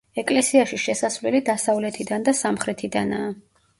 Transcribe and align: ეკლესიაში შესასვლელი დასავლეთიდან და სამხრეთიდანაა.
ეკლესიაში 0.19 0.79
შესასვლელი 0.83 1.41
დასავლეთიდან 1.49 2.25
და 2.31 2.35
სამხრეთიდანაა. 2.41 3.33